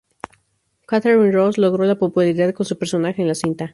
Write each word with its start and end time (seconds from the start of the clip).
Katharine 0.87 1.31
Ross 1.31 1.59
logró 1.59 1.83
la 1.85 1.93
popularidad 1.99 2.55
con 2.55 2.65
su 2.65 2.75
personaje 2.75 3.21
en 3.21 3.27
la 3.27 3.35
cinta. 3.35 3.69